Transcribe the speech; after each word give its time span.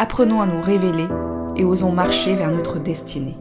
Apprenons 0.00 0.40
à 0.40 0.46
nous 0.46 0.60
révéler 0.60 1.08
et 1.56 1.64
osons 1.64 1.90
marcher 1.90 2.36
vers 2.36 2.52
notre 2.52 2.78
destinée. 2.78 3.34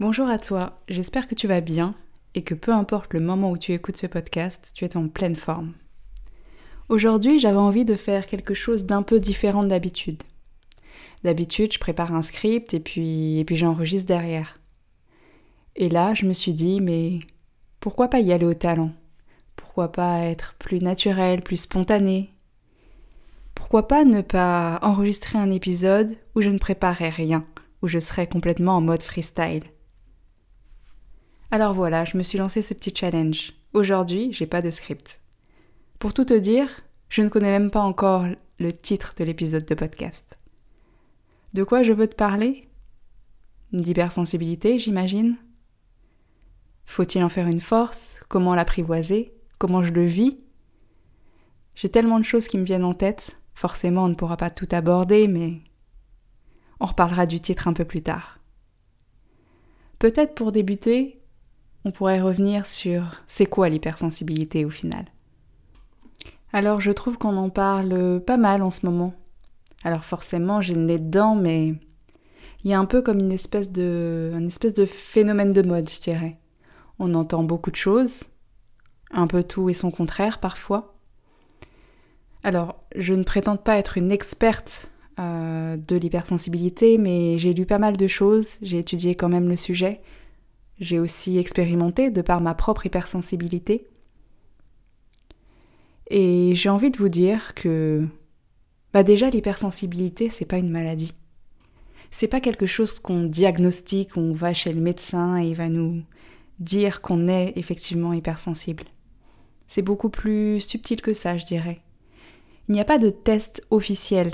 Bonjour 0.00 0.26
à 0.26 0.38
toi, 0.38 0.80
j'espère 0.88 1.28
que 1.28 1.34
tu 1.34 1.46
vas 1.46 1.60
bien 1.60 1.94
et 2.34 2.40
que 2.40 2.54
peu 2.54 2.72
importe 2.72 3.12
le 3.12 3.20
moment 3.20 3.50
où 3.50 3.58
tu 3.58 3.74
écoutes 3.74 3.98
ce 3.98 4.06
podcast, 4.06 4.70
tu 4.72 4.86
es 4.86 4.96
en 4.96 5.08
pleine 5.08 5.36
forme. 5.36 5.74
Aujourd'hui, 6.88 7.38
j'avais 7.38 7.58
envie 7.58 7.84
de 7.84 7.94
faire 7.94 8.26
quelque 8.26 8.54
chose 8.54 8.86
d'un 8.86 9.02
peu 9.02 9.20
différent 9.20 9.64
d'habitude. 9.64 10.22
D'habitude, 11.24 11.74
je 11.74 11.78
prépare 11.78 12.14
un 12.14 12.22
script 12.22 12.72
et 12.72 12.80
puis, 12.80 13.38
et 13.38 13.44
puis 13.44 13.56
j'enregistre 13.56 14.06
derrière. 14.06 14.60
Et 15.74 15.90
là, 15.90 16.14
je 16.14 16.24
me 16.24 16.32
suis 16.32 16.54
dit, 16.54 16.80
mais 16.80 17.18
pourquoi 17.80 18.08
pas 18.08 18.20
y 18.20 18.32
aller 18.32 18.46
au 18.46 18.54
talent? 18.54 18.92
Pourquoi 19.56 19.92
pas 19.92 20.20
être 20.20 20.54
plus 20.58 20.80
naturel, 20.80 21.42
plus 21.42 21.56
spontané? 21.56 22.32
Pourquoi 23.54 23.88
pas 23.88 24.04
ne 24.04 24.20
pas 24.20 24.78
enregistrer 24.82 25.38
un 25.38 25.50
épisode 25.50 26.16
où 26.34 26.40
je 26.40 26.50
ne 26.50 26.58
préparais 26.58 27.08
rien, 27.08 27.44
où 27.82 27.88
je 27.88 27.98
serais 27.98 28.28
complètement 28.28 28.76
en 28.76 28.80
mode 28.80 29.02
freestyle? 29.02 29.64
Alors 31.50 31.74
voilà, 31.74 32.04
je 32.04 32.16
me 32.16 32.22
suis 32.22 32.38
lancé 32.38 32.62
ce 32.62 32.74
petit 32.74 32.94
challenge. 32.94 33.52
Aujourd'hui, 33.72 34.32
j'ai 34.32 34.46
pas 34.46 34.62
de 34.62 34.70
script. 34.70 35.20
Pour 35.98 36.12
tout 36.12 36.24
te 36.24 36.34
dire, 36.34 36.68
je 37.08 37.22
ne 37.22 37.28
connais 37.28 37.50
même 37.50 37.70
pas 37.70 37.80
encore 37.80 38.26
le 38.58 38.72
titre 38.72 39.14
de 39.16 39.24
l'épisode 39.24 39.64
de 39.64 39.74
podcast. 39.74 40.38
De 41.54 41.64
quoi 41.64 41.82
je 41.82 41.92
veux 41.92 42.08
te 42.08 42.14
parler? 42.14 42.68
D'hypersensibilité, 43.72 44.78
j'imagine 44.78 45.36
Faut-il 46.84 47.22
en 47.22 47.28
faire 47.28 47.46
une 47.46 47.60
force? 47.60 48.20
Comment 48.28 48.54
l'apprivoiser? 48.54 49.35
Comment 49.58 49.82
je 49.82 49.92
le 49.92 50.04
vis 50.04 50.38
J'ai 51.74 51.88
tellement 51.88 52.18
de 52.18 52.24
choses 52.24 52.48
qui 52.48 52.58
me 52.58 52.64
viennent 52.64 52.84
en 52.84 52.94
tête. 52.94 53.38
Forcément, 53.54 54.04
on 54.04 54.08
ne 54.08 54.14
pourra 54.14 54.36
pas 54.36 54.50
tout 54.50 54.68
aborder, 54.70 55.28
mais 55.28 55.60
on 56.80 56.86
reparlera 56.86 57.26
du 57.26 57.40
titre 57.40 57.68
un 57.68 57.72
peu 57.72 57.84
plus 57.84 58.02
tard. 58.02 58.38
Peut-être 59.98 60.34
pour 60.34 60.52
débuter, 60.52 61.22
on 61.84 61.90
pourrait 61.90 62.20
revenir 62.20 62.66
sur 62.66 63.22
c'est 63.28 63.46
quoi 63.46 63.68
l'hypersensibilité 63.68 64.64
au 64.64 64.70
final. 64.70 65.06
Alors 66.52 66.80
je 66.80 66.90
trouve 66.90 67.16
qu'on 67.16 67.36
en 67.36 67.48
parle 67.48 68.20
pas 68.20 68.36
mal 68.36 68.62
en 68.62 68.70
ce 68.70 68.84
moment. 68.84 69.14
Alors 69.84 70.04
forcément, 70.04 70.60
j'ai 70.60 70.74
le 70.74 70.82
nez 70.82 70.98
dedans, 70.98 71.34
mais 71.34 71.74
il 72.64 72.70
y 72.70 72.74
a 72.74 72.78
un 72.78 72.84
peu 72.84 73.02
comme 73.02 73.20
une 73.20 73.32
espèce 73.32 73.70
de, 73.70 74.32
un 74.34 74.46
espèce 74.46 74.74
de 74.74 74.84
phénomène 74.84 75.52
de 75.52 75.62
mode, 75.62 75.88
je 75.88 76.00
dirais. 76.00 76.38
On 76.98 77.14
entend 77.14 77.42
beaucoup 77.42 77.70
de 77.70 77.76
choses, 77.76 78.24
un 79.10 79.26
peu 79.26 79.42
tout 79.42 79.68
et 79.70 79.74
son 79.74 79.90
contraire 79.90 80.38
parfois. 80.40 80.96
Alors, 82.42 82.84
je 82.94 83.14
ne 83.14 83.24
prétends 83.24 83.56
pas 83.56 83.76
être 83.76 83.98
une 83.98 84.12
experte 84.12 84.90
euh, 85.18 85.76
de 85.76 85.96
l'hypersensibilité, 85.96 86.98
mais 86.98 87.38
j'ai 87.38 87.54
lu 87.54 87.66
pas 87.66 87.78
mal 87.78 87.96
de 87.96 88.06
choses, 88.06 88.56
j'ai 88.62 88.78
étudié 88.78 89.14
quand 89.14 89.28
même 89.28 89.48
le 89.48 89.56
sujet, 89.56 90.00
j'ai 90.78 90.98
aussi 90.98 91.38
expérimenté 91.38 92.10
de 92.10 92.22
par 92.22 92.40
ma 92.40 92.54
propre 92.54 92.86
hypersensibilité. 92.86 93.88
Et 96.08 96.54
j'ai 96.54 96.68
envie 96.68 96.90
de 96.90 96.98
vous 96.98 97.08
dire 97.08 97.54
que 97.54 98.06
bah 98.92 99.02
déjà 99.02 99.28
l'hypersensibilité, 99.28 100.28
c'est 100.28 100.44
pas 100.44 100.58
une 100.58 100.70
maladie. 100.70 101.14
C'est 102.10 102.28
pas 102.28 102.40
quelque 102.40 102.66
chose 102.66 102.98
qu'on 103.00 103.24
diagnostique, 103.24 104.16
on 104.16 104.32
va 104.32 104.54
chez 104.54 104.72
le 104.72 104.80
médecin 104.80 105.42
et 105.42 105.48
il 105.48 105.56
va 105.56 105.68
nous 105.68 106.02
dire 106.60 107.00
qu'on 107.02 107.28
est 107.28 107.52
effectivement 107.56 108.12
hypersensible. 108.12 108.84
C'est 109.68 109.82
beaucoup 109.82 110.10
plus 110.10 110.60
subtil 110.60 111.00
que 111.00 111.12
ça, 111.12 111.36
je 111.36 111.46
dirais. 111.46 111.80
Il 112.68 112.72
n'y 112.72 112.80
a 112.80 112.84
pas 112.84 112.98
de 112.98 113.08
test 113.08 113.62
officiel. 113.70 114.32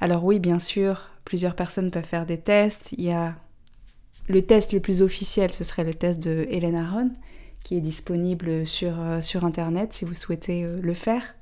Alors 0.00 0.24
oui, 0.24 0.38
bien 0.38 0.58
sûr, 0.58 1.10
plusieurs 1.24 1.54
personnes 1.54 1.90
peuvent 1.90 2.04
faire 2.04 2.26
des 2.26 2.38
tests. 2.38 2.92
Il 2.92 3.04
y 3.04 3.12
a 3.12 3.36
le 4.28 4.42
test 4.42 4.72
le 4.72 4.80
plus 4.80 5.02
officiel, 5.02 5.52
ce 5.52 5.64
serait 5.64 5.84
le 5.84 5.94
test 5.94 6.22
de 6.22 6.46
Hélène 6.50 6.74
Aron, 6.74 7.10
qui 7.64 7.76
est 7.76 7.80
disponible 7.80 8.66
sur, 8.66 9.00
euh, 9.00 9.22
sur 9.22 9.44
Internet 9.44 9.92
si 9.92 10.04
vous 10.04 10.14
souhaitez 10.14 10.64
euh, 10.64 10.80
le 10.82 10.94
faire. 10.94 11.34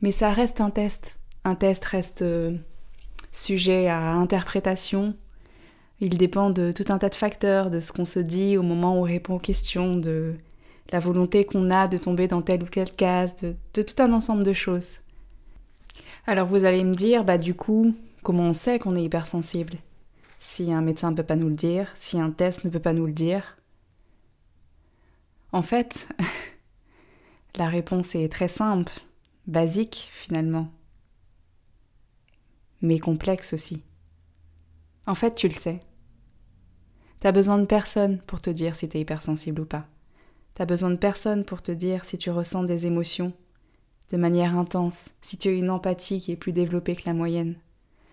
Mais 0.00 0.12
ça 0.12 0.32
reste 0.32 0.60
un 0.60 0.70
test. 0.70 1.20
Un 1.44 1.54
test 1.54 1.84
reste 1.84 2.22
euh, 2.22 2.56
sujet 3.32 3.88
à 3.88 4.12
interprétation. 4.12 5.14
Il 6.00 6.16
dépend 6.16 6.50
de 6.50 6.72
tout 6.72 6.84
un 6.88 6.98
tas 6.98 7.08
de 7.08 7.14
facteurs, 7.14 7.70
de 7.70 7.80
ce 7.80 7.92
qu'on 7.92 8.06
se 8.06 8.20
dit 8.20 8.56
au 8.56 8.62
moment 8.62 8.94
où 8.94 9.00
on 9.00 9.02
répond 9.02 9.34
aux 9.34 9.40
questions, 9.40 9.96
de 9.96 10.36
la 10.90 10.98
volonté 10.98 11.44
qu'on 11.44 11.70
a 11.70 11.88
de 11.88 11.98
tomber 11.98 12.28
dans 12.28 12.42
telle 12.42 12.62
ou 12.62 12.66
telle 12.66 12.92
case, 12.92 13.36
de, 13.36 13.56
tout 13.72 14.02
un 14.02 14.12
ensemble 14.12 14.44
de 14.44 14.52
choses. 14.52 14.98
Alors 16.26 16.48
vous 16.48 16.64
allez 16.64 16.84
me 16.84 16.94
dire, 16.94 17.24
bah 17.24 17.38
du 17.38 17.54
coup, 17.54 17.94
comment 18.22 18.44
on 18.44 18.52
sait 18.52 18.78
qu'on 18.78 18.96
est 18.96 19.04
hypersensible? 19.04 19.74
Si 20.40 20.72
un 20.72 20.82
médecin 20.82 21.10
ne 21.10 21.16
peut 21.16 21.22
pas 21.22 21.36
nous 21.36 21.48
le 21.48 21.56
dire, 21.56 21.90
si 21.94 22.18
un 22.20 22.30
test 22.30 22.64
ne 22.64 22.70
peut 22.70 22.78
pas 22.78 22.92
nous 22.92 23.06
le 23.06 23.12
dire 23.12 23.58
En 25.52 25.62
fait, 25.62 26.08
la 27.56 27.68
réponse 27.68 28.14
est 28.14 28.30
très 28.30 28.48
simple, 28.48 28.92
basique 29.46 30.08
finalement 30.12 30.68
mais 32.82 32.98
complexe 32.98 33.52
aussi. 33.52 33.82
En 35.06 35.14
fait, 35.14 35.34
tu 35.34 35.48
le 35.48 35.54
sais. 35.54 35.80
T'as 37.20 37.32
besoin 37.32 37.58
de 37.58 37.64
personne 37.64 38.20
pour 38.22 38.40
te 38.40 38.50
dire 38.50 38.76
si 38.76 38.88
t'es 38.88 39.00
hypersensible 39.00 39.62
ou 39.62 39.66
pas. 39.66 39.86
T'as 40.58 40.66
besoin 40.66 40.90
de 40.90 40.96
personne 40.96 41.44
pour 41.44 41.62
te 41.62 41.70
dire 41.70 42.04
si 42.04 42.18
tu 42.18 42.30
ressens 42.30 42.64
des 42.64 42.84
émotions 42.84 43.32
de 44.10 44.16
manière 44.16 44.58
intense, 44.58 45.10
si 45.22 45.38
tu 45.38 45.46
as 45.46 45.52
une 45.52 45.70
empathie 45.70 46.20
qui 46.20 46.32
est 46.32 46.36
plus 46.36 46.50
développée 46.50 46.96
que 46.96 47.06
la 47.06 47.14
moyenne, 47.14 47.54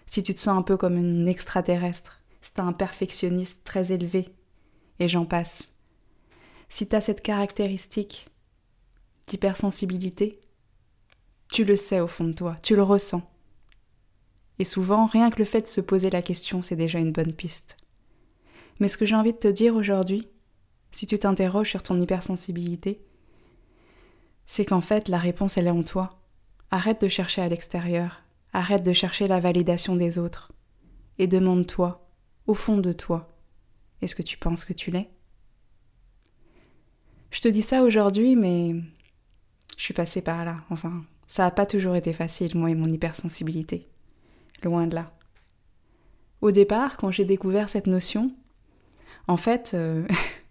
si 0.05 0.21
tu 0.21 0.31
te 0.35 0.39
sens 0.39 0.55
un 0.55 0.61
peu 0.61 0.77
comme 0.77 0.95
une 0.95 1.27
extraterrestre, 1.27 2.21
si 2.43 2.51
t'as 2.53 2.61
un 2.61 2.71
perfectionniste 2.71 3.63
très 3.63 3.91
élevé, 3.91 4.29
et 4.99 5.07
j'en 5.07 5.25
passe. 5.25 5.69
Si 6.69 6.85
t'as 6.85 7.01
cette 7.01 7.23
caractéristique 7.23 8.27
d'hypersensibilité, 9.25 10.39
tu 11.51 11.65
le 11.65 11.75
sais 11.75 11.99
au 11.99 12.07
fond 12.07 12.25
de 12.25 12.33
toi, 12.33 12.57
tu 12.61 12.75
le 12.75 12.83
ressens. 12.83 13.27
Et 14.59 14.65
souvent, 14.65 15.07
rien 15.07 15.31
que 15.31 15.39
le 15.39 15.45
fait 15.45 15.61
de 15.61 15.67
se 15.67 15.81
poser 15.81 16.11
la 16.11 16.21
question, 16.21 16.61
c'est 16.61 16.75
déjà 16.75 16.99
une 16.99 17.11
bonne 17.11 17.33
piste. 17.33 17.75
Mais 18.79 18.87
ce 18.87 18.97
que 18.97 19.07
j'ai 19.07 19.15
envie 19.15 19.33
de 19.33 19.39
te 19.39 19.47
dire 19.47 19.75
aujourd'hui, 19.75 20.27
si 20.95 21.05
tu 21.07 21.19
t'interroges 21.19 21.71
sur 21.71 21.83
ton 21.83 21.99
hypersensibilité, 21.99 23.01
c'est 24.45 24.63
qu'en 24.63 24.79
fait, 24.79 25.09
la 25.09 25.17
réponse, 25.17 25.57
elle 25.57 25.67
est 25.67 25.71
en 25.71 25.83
toi. 25.83 26.21
Arrête 26.71 27.01
de 27.01 27.09
chercher 27.09 27.41
à 27.41 27.49
l'extérieur, 27.49 28.23
arrête 28.53 28.81
de 28.81 28.93
chercher 28.93 29.27
la 29.27 29.41
validation 29.41 29.97
des 29.97 30.17
autres, 30.19 30.53
et 31.17 31.27
demande-toi, 31.27 32.09
au 32.47 32.53
fond 32.53 32.77
de 32.77 32.93
toi, 32.93 33.37
est-ce 34.01 34.15
que 34.15 34.21
tu 34.21 34.37
penses 34.37 34.63
que 34.63 34.71
tu 34.71 34.89
l'es? 34.89 35.09
Je 37.29 37.41
te 37.41 37.49
dis 37.49 37.61
ça 37.61 37.83
aujourd'hui, 37.83 38.37
mais 38.37 38.75
je 39.75 39.83
suis 39.83 39.93
passée 39.93 40.21
par 40.21 40.45
là, 40.45 40.55
enfin, 40.69 41.03
ça 41.27 41.43
n'a 41.43 41.51
pas 41.51 41.65
toujours 41.65 41.97
été 41.97 42.13
facile, 42.13 42.57
moi 42.57 42.69
et 42.69 42.75
mon 42.75 42.87
hypersensibilité. 42.87 43.89
Loin 44.63 44.87
de 44.87 44.95
là. 44.95 45.11
Au 46.39 46.51
départ, 46.51 46.95
quand 46.95 47.11
j'ai 47.11 47.25
découvert 47.25 47.67
cette 47.67 47.87
notion, 47.87 48.33
en 49.27 49.35
fait, 49.35 49.71
euh, 49.73 50.07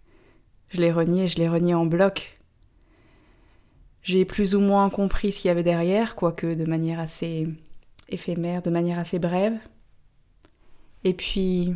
je 0.75 0.81
l'ai 0.81 0.91
renié, 0.91 1.27
je 1.27 1.37
l'ai 1.37 1.47
renié 1.47 1.73
en 1.73 1.85
bloc. 1.85 2.39
J'ai 4.03 4.25
plus 4.25 4.53
ou 4.53 4.59
moins 4.59 4.89
compris 4.89 5.31
ce 5.31 5.39
qu'il 5.39 5.47
y 5.47 5.51
avait 5.51 5.63
derrière, 5.63 6.15
quoique 6.15 6.53
de 6.53 6.65
manière 6.65 6.99
assez 6.99 7.47
éphémère, 8.09 8.61
de 8.61 8.69
manière 8.69 8.99
assez 8.99 9.17
brève. 9.17 9.57
Et 11.03 11.13
puis, 11.13 11.73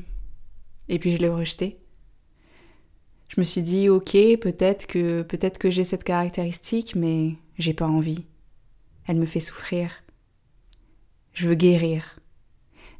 et 0.89 0.99
puis 0.99 1.11
je 1.13 1.17
l'ai 1.17 1.29
rejeté. 1.29 1.79
Je 3.29 3.39
me 3.39 3.45
suis 3.45 3.61
dit, 3.61 3.89
ok, 3.89 4.11
peut-être 4.41 4.85
que, 4.85 5.21
peut-être 5.21 5.59
que 5.59 5.69
j'ai 5.69 5.83
cette 5.83 6.03
caractéristique, 6.03 6.95
mais 6.95 7.35
j'ai 7.57 7.73
pas 7.73 7.87
envie. 7.87 8.25
Elle 9.07 9.17
me 9.17 9.25
fait 9.25 9.39
souffrir. 9.39 10.03
Je 11.33 11.47
veux 11.47 11.55
guérir. 11.55 12.19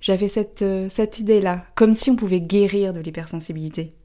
J'avais 0.01 0.27
cette, 0.27 0.61
euh, 0.61 0.87
cette 0.87 1.19
idée-là, 1.19 1.65
comme 1.75 1.93
si 1.93 2.09
on 2.09 2.15
pouvait 2.15 2.41
guérir 2.41 2.93
de 2.93 2.99
l'hypersensibilité. 2.99 3.95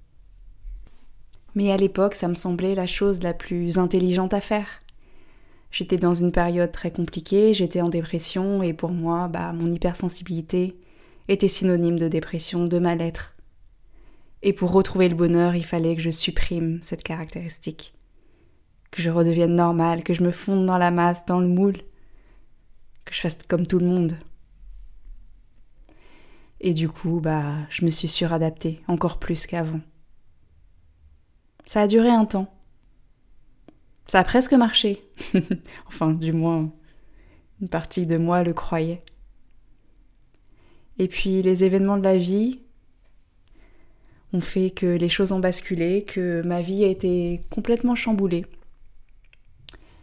Mais 1.54 1.70
à 1.70 1.76
l'époque, 1.76 2.14
ça 2.14 2.28
me 2.28 2.34
semblait 2.34 2.74
la 2.74 2.86
chose 2.86 3.22
la 3.22 3.32
plus 3.32 3.78
intelligente 3.78 4.34
à 4.34 4.40
faire. 4.40 4.82
J'étais 5.70 5.96
dans 5.96 6.14
une 6.14 6.32
période 6.32 6.72
très 6.72 6.92
compliquée, 6.92 7.52
j'étais 7.52 7.80
en 7.80 7.88
dépression 7.88 8.62
et 8.62 8.72
pour 8.72 8.90
moi, 8.90 9.28
bah, 9.28 9.52
mon 9.52 9.70
hypersensibilité 9.70 10.76
était 11.28 11.48
synonyme 11.48 11.98
de 11.98 12.08
dépression, 12.08 12.66
de 12.66 12.78
mal-être. 12.78 13.34
Et 14.42 14.52
pour 14.52 14.72
retrouver 14.72 15.08
le 15.08 15.16
bonheur, 15.16 15.56
il 15.56 15.64
fallait 15.64 15.96
que 15.96 16.02
je 16.02 16.10
supprime 16.10 16.78
cette 16.82 17.02
caractéristique, 17.02 17.94
que 18.90 19.02
je 19.02 19.10
redevienne 19.10 19.54
normale, 19.54 20.04
que 20.04 20.14
je 20.14 20.22
me 20.22 20.30
fonde 20.30 20.66
dans 20.66 20.78
la 20.78 20.90
masse, 20.90 21.24
dans 21.26 21.40
le 21.40 21.48
moule, 21.48 21.78
que 23.04 23.14
je 23.14 23.20
fasse 23.20 23.38
comme 23.48 23.66
tout 23.66 23.78
le 23.78 23.86
monde. 23.86 24.16
Et 26.60 26.72
du 26.72 26.88
coup, 26.88 27.20
bah, 27.20 27.56
je 27.68 27.84
me 27.84 27.90
suis 27.90 28.08
suradaptée 28.08 28.80
encore 28.86 29.18
plus 29.18 29.46
qu'avant. 29.46 29.80
Ça 31.66 31.82
a 31.82 31.86
duré 31.86 32.08
un 32.10 32.24
temps. 32.24 32.52
Ça 34.06 34.20
a 34.20 34.24
presque 34.24 34.52
marché. 34.52 35.02
enfin, 35.86 36.12
du 36.12 36.32
moins, 36.32 36.70
une 37.60 37.68
partie 37.68 38.06
de 38.06 38.16
moi 38.16 38.42
le 38.42 38.52
croyait. 38.52 39.02
Et 40.98 41.08
puis 41.08 41.42
les 41.42 41.64
événements 41.64 41.96
de 41.96 42.04
la 42.04 42.16
vie 42.16 42.60
ont 44.32 44.40
fait 44.40 44.70
que 44.70 44.86
les 44.86 45.08
choses 45.08 45.32
ont 45.32 45.40
basculé, 45.40 46.04
que 46.04 46.42
ma 46.44 46.60
vie 46.60 46.84
a 46.84 46.88
été 46.88 47.42
complètement 47.50 47.94
chamboulée. 47.94 48.46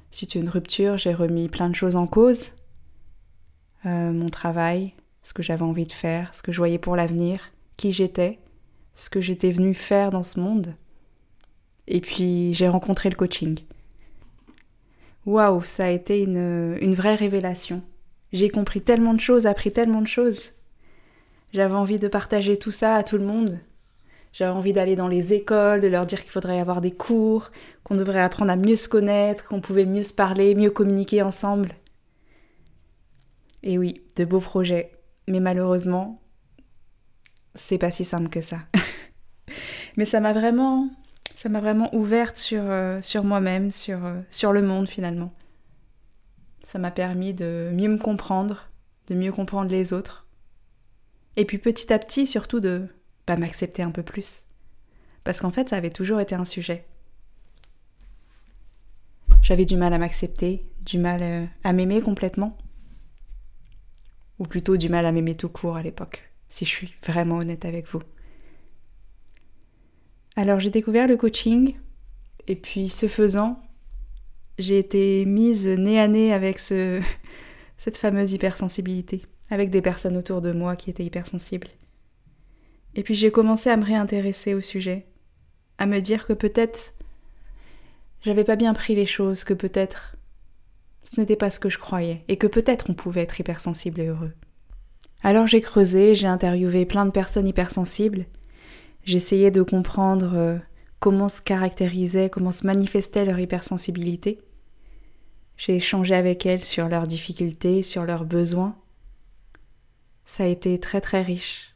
Suite 0.10 0.36
à 0.36 0.40
une 0.40 0.50
rupture, 0.50 0.98
j'ai 0.98 1.13
remis 1.13 1.48
plein 1.48 1.69
de 1.69 1.75
choses 1.75 1.96
en 1.96 2.08
cause. 2.08 2.48
Euh, 3.86 4.12
mon 4.12 4.30
travail, 4.30 4.94
ce 5.24 5.34
que 5.34 5.44
j'avais 5.44 5.63
envie 5.63 5.86
de 5.86 5.92
faire, 5.92 6.34
ce 6.34 6.42
que 6.42 6.52
je 6.52 6.58
voyais 6.58 6.80
pour 6.80 6.96
l'avenir, 6.96 7.52
qui 7.78 7.92
j'étais, 7.92 8.40
ce 8.96 9.10
que 9.10 9.22
j'étais 9.22 9.52
venue 9.52 9.74
faire 9.74 10.12
dans 10.12 10.24
ce 10.24 10.40
monde. 10.40 10.75
Et 11.88 12.01
puis 12.01 12.54
j'ai 12.54 12.68
rencontré 12.68 13.10
le 13.10 13.16
coaching. 13.16 13.60
Waouh, 15.25 15.63
ça 15.63 15.86
a 15.86 15.89
été 15.89 16.24
une, 16.24 16.78
une 16.81 16.95
vraie 16.95 17.16
révélation. 17.16 17.81
J'ai 18.33 18.50
compris 18.50 18.81
tellement 18.81 19.13
de 19.13 19.19
choses, 19.19 19.45
appris 19.45 19.72
tellement 19.72 20.01
de 20.01 20.07
choses. 20.07 20.51
J'avais 21.54 21.75
envie 21.75 22.00
de 22.00 22.07
partager 22.07 22.57
tout 22.57 22.72
ça 22.72 22.95
à 22.95 23.04
tout 23.04 23.18
le 23.18 23.25
monde. 23.25 23.60
J'avais 24.33 24.51
envie 24.51 24.72
d'aller 24.72 24.95
dans 24.95 25.10
les 25.10 25.33
écoles, 25.33 25.81
de 25.81 25.88
leur 25.88 26.06
dire 26.06 26.22
qu'il 26.22 26.31
faudrait 26.31 26.60
avoir 26.60 26.80
des 26.80 26.92
cours, 26.92 27.51
qu'on 27.84 27.95
devrait 27.95 28.22
apprendre 28.22 28.51
à 28.51 28.56
mieux 28.56 28.77
se 28.77 28.88
connaître, 28.88 29.45
qu'on 29.45 29.60
pouvait 29.60 29.86
mieux 29.86 30.04
se 30.04 30.13
parler, 30.13 30.56
mieux 30.56 30.72
communiquer 30.72 31.22
ensemble. 31.22 31.74
Et 33.63 33.77
oui, 33.77 34.01
de 34.16 34.24
beaux 34.24 34.39
projets. 34.39 34.92
Mais 35.27 35.42
malheureusement, 35.42 36.22
c'est 37.56 37.77
pas 37.77 37.92
si 37.92 38.06
simple 38.06 38.30
que 38.30 38.42
ça. 38.42 38.60
Mais 39.98 40.06
ça 40.06 40.22
m'a 40.22 40.31
vraiment 40.31 40.89
ça 41.41 41.49
m'a 41.49 41.59
vraiment 41.59 41.89
ouverte 41.95 42.38
sur, 42.38 42.61
euh, 42.61 43.01
sur 43.01 43.23
moi-même, 43.23 43.71
sur, 43.71 44.05
euh, 44.05 44.21
sur 44.29 44.53
le 44.53 44.61
monde 44.61 44.88
finalement. 44.88 45.33
Ça 46.63 46.77
m'a 46.77 46.91
permis 46.91 47.33
de 47.33 47.71
mieux 47.73 47.88
me 47.88 47.97
comprendre, 47.97 48.69
de 49.07 49.15
mieux 49.15 49.31
comprendre 49.31 49.71
les 49.71 49.91
autres. 49.91 50.27
Et 51.38 51.45
puis 51.45 51.57
petit 51.57 51.91
à 51.91 51.97
petit, 51.97 52.27
surtout 52.27 52.59
de 52.59 52.85
pas 53.25 53.38
m'accepter 53.38 53.81
un 53.81 53.89
peu 53.89 54.03
plus. 54.03 54.45
Parce 55.23 55.41
qu'en 55.41 55.49
fait, 55.49 55.69
ça 55.69 55.77
avait 55.77 55.89
toujours 55.89 56.19
été 56.19 56.35
un 56.35 56.45
sujet. 56.45 56.85
J'avais 59.41 59.65
du 59.65 59.77
mal 59.77 59.93
à 59.93 59.97
m'accepter, 59.97 60.63
du 60.81 60.99
mal 60.99 61.23
euh, 61.23 61.45
à 61.63 61.73
m'aimer 61.73 62.01
complètement. 62.01 62.55
Ou 64.38 64.45
plutôt 64.45 64.77
du 64.77 64.89
mal 64.89 65.07
à 65.07 65.11
m'aimer 65.11 65.35
tout 65.35 65.49
court 65.49 65.75
à 65.75 65.81
l'époque, 65.81 66.31
si 66.49 66.65
je 66.65 66.69
suis 66.69 66.93
vraiment 67.01 67.38
honnête 67.38 67.65
avec 67.65 67.88
vous. 67.88 68.03
Alors 70.36 70.60
j'ai 70.60 70.69
découvert 70.69 71.07
le 71.07 71.18
coaching 71.18 71.75
et 72.48 72.56
puis 72.56 72.89
ce 72.89 73.07
faisant, 73.07 73.62
j'ai 74.57 74.78
été 74.78 75.25
mise 75.25 75.68
nez 75.68 76.00
à 76.00 76.07
nez 76.07 76.33
avec 76.33 76.60
ce, 76.60 77.01
cette 77.78 77.98
fameuse 77.98 78.33
hypersensibilité, 78.33 79.24
avec 79.50 79.69
des 79.69 79.81
personnes 79.81 80.18
autour 80.18 80.42
de 80.42 80.51
moi 80.51 80.75
qui 80.75 80.89
étaient 80.89 81.04
hypersensibles. 81.04 81.68
Et 82.95 83.04
puis 83.04 83.16
j'ai 83.16 83.31
commencé 83.31 83.69
à 83.69 83.78
me 83.78 83.86
réintéresser 83.86 84.54
au 84.54 84.62
sujet, 84.62 85.06
à 85.78 85.86
me 85.86 86.00
dire 86.00 86.25
que 86.25 86.34
peut-être 86.34 86.94
j'avais 88.22 88.44
pas 88.44 88.56
bien 88.56 88.74
pris 88.74 88.95
les 88.95 89.06
choses, 89.06 89.44
que 89.44 89.54
peut-être 89.54 90.16
ce 91.04 91.19
n'était 91.19 91.36
pas 91.36 91.50
ce 91.50 91.60
que 91.60 91.69
je 91.69 91.80
croyais, 91.80 92.24
et 92.27 92.38
que 92.38 92.48
peut-être 92.48 92.89
on 92.89 92.94
pouvait 92.94 93.22
être 93.22 93.39
hypersensible 93.39 94.00
et 94.00 94.07
heureux. 94.07 94.34
Alors 95.24 95.48
j'ai 95.48 95.62
creusé, 95.62 96.16
j'ai 96.16 96.27
interviewé 96.27 96.86
plein 96.86 97.06
de 97.06 97.12
personnes 97.12 97.48
hypersensibles, 97.48 98.25
J'essayais 99.03 99.51
de 99.51 99.63
comprendre 99.63 100.33
euh, 100.36 100.57
comment 101.00 101.30
se 101.30 101.42
caractérisait, 101.42 102.30
comment 102.30 102.51
se 102.51 102.65
manifestait 102.65 103.25
leur 103.25 103.39
hypersensibilité. 103.39 104.39
J'ai 105.57 105.75
échangé 105.75 106.15
avec 106.15 106.45
elles 106.45 106.63
sur 106.63 106.88
leurs 106.88 107.07
difficultés, 107.07 107.83
sur 107.83 108.03
leurs 108.03 108.25
besoins. 108.25 108.75
Ça 110.25 110.44
a 110.44 110.48
été 110.48 110.80
très 110.80 111.01
très 111.01 111.21
riche. 111.21 111.75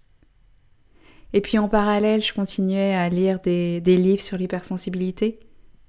Et 1.33 1.41
puis 1.41 1.57
en 1.57 1.67
parallèle, 1.67 2.21
je 2.21 2.33
continuais 2.33 2.93
à 2.93 3.09
lire 3.09 3.39
des, 3.39 3.81
des 3.81 3.97
livres 3.97 4.23
sur 4.23 4.37
l'hypersensibilité, 4.37 5.39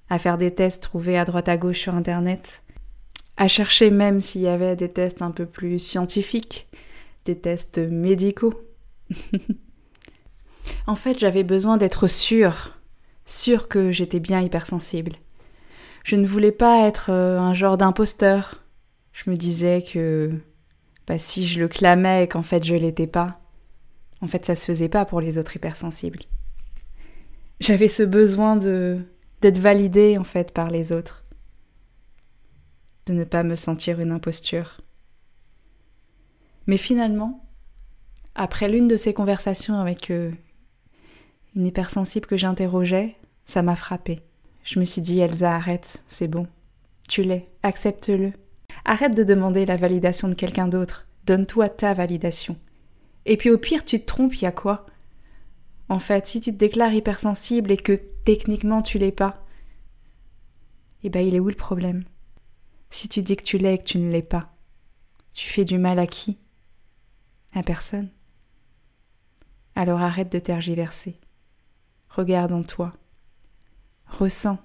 à 0.08 0.18
faire 0.18 0.38
des 0.38 0.54
tests 0.54 0.82
trouvés 0.82 1.18
à 1.18 1.24
droite 1.24 1.48
à 1.48 1.56
gauche 1.56 1.80
sur 1.80 1.94
Internet, 1.94 2.62
à 3.36 3.46
chercher 3.46 3.90
même 3.90 4.20
s'il 4.20 4.40
y 4.40 4.48
avait 4.48 4.76
des 4.76 4.90
tests 4.90 5.22
un 5.22 5.30
peu 5.30 5.46
plus 5.46 5.78
scientifiques, 5.78 6.68
des 7.26 7.38
tests 7.38 7.78
médicaux. 7.78 8.54
En 10.86 10.96
fait, 10.96 11.18
j'avais 11.18 11.42
besoin 11.42 11.76
d'être 11.76 12.08
sûre, 12.08 12.78
sûre 13.24 13.68
que 13.68 13.90
j'étais 13.90 14.20
bien 14.20 14.40
hypersensible. 14.40 15.12
Je 16.04 16.14
ne 16.14 16.26
voulais 16.26 16.52
pas 16.52 16.86
être 16.86 17.10
euh, 17.10 17.38
un 17.40 17.52
genre 17.52 17.76
d'imposteur. 17.76 18.62
Je 19.12 19.28
me 19.28 19.36
disais 19.36 19.82
que 19.82 20.30
bah, 21.06 21.18
si 21.18 21.46
je 21.46 21.58
le 21.58 21.66
clamais 21.66 22.24
et 22.24 22.28
qu'en 22.28 22.42
fait 22.42 22.64
je 22.64 22.74
l'étais 22.74 23.08
pas, 23.08 23.40
en 24.20 24.28
fait 24.28 24.44
ça 24.44 24.54
se 24.54 24.66
faisait 24.66 24.88
pas 24.88 25.04
pour 25.04 25.20
les 25.20 25.36
autres 25.38 25.56
hypersensibles. 25.56 26.20
J'avais 27.58 27.88
ce 27.88 28.04
besoin 28.04 28.54
de 28.54 29.00
d'être 29.42 29.58
validée 29.58 30.16
en 30.16 30.24
fait 30.24 30.52
par 30.52 30.70
les 30.70 30.92
autres, 30.92 31.24
de 33.06 33.12
ne 33.12 33.24
pas 33.24 33.42
me 33.42 33.56
sentir 33.56 34.00
une 34.00 34.12
imposture. 34.12 34.80
Mais 36.66 36.76
finalement, 36.76 37.44
après 38.34 38.68
l'une 38.68 38.88
de 38.88 38.96
ces 38.96 39.12
conversations 39.12 39.80
avec 39.80 40.10
euh, 40.10 40.30
une 41.56 41.66
hypersensible 41.66 42.26
que 42.26 42.36
j'interrogeais, 42.36 43.16
ça 43.46 43.62
m'a 43.62 43.76
frappé. 43.76 44.20
Je 44.62 44.78
me 44.78 44.84
suis 44.84 45.00
dit, 45.00 45.20
Elsa, 45.20 45.54
arrête, 45.54 46.04
c'est 46.06 46.28
bon. 46.28 46.46
Tu 47.08 47.22
l'es, 47.22 47.48
accepte-le. 47.62 48.32
Arrête 48.84 49.14
de 49.14 49.24
demander 49.24 49.64
la 49.64 49.76
validation 49.76 50.28
de 50.28 50.34
quelqu'un 50.34 50.68
d'autre. 50.68 51.06
Donne-toi 51.24 51.68
ta 51.68 51.94
validation. 51.94 52.56
Et 53.24 53.36
puis 53.36 53.50
au 53.50 53.58
pire, 53.58 53.84
tu 53.84 53.98
te 53.98 54.04
trompes, 54.04 54.34
il 54.34 54.42
y 54.42 54.46
a 54.46 54.52
quoi? 54.52 54.86
En 55.88 55.98
fait, 55.98 56.26
si 56.26 56.40
tu 56.40 56.52
te 56.52 56.58
déclares 56.58 56.94
hypersensible 56.94 57.70
et 57.70 57.76
que 57.76 58.00
techniquement 58.24 58.82
tu 58.82 58.98
l'es 58.98 59.12
pas, 59.12 59.44
eh 61.04 61.10
ben 61.10 61.26
il 61.26 61.34
est 61.34 61.40
où 61.40 61.48
le 61.48 61.54
problème? 61.54 62.04
Si 62.90 63.08
tu 63.08 63.22
dis 63.22 63.36
que 63.36 63.42
tu 63.42 63.58
l'es 63.58 63.74
et 63.74 63.78
que 63.78 63.84
tu 63.84 63.98
ne 63.98 64.10
l'es 64.10 64.22
pas, 64.22 64.52
tu 65.32 65.48
fais 65.48 65.64
du 65.64 65.78
mal 65.78 65.98
à 65.98 66.06
qui? 66.06 66.38
À 67.54 67.62
personne. 67.62 68.10
Alors 69.74 70.00
arrête 70.00 70.30
de 70.30 70.38
tergiverser. 70.38 71.18
Regarde 72.16 72.52
en 72.52 72.62
toi. 72.62 72.94
Ressens, 74.06 74.58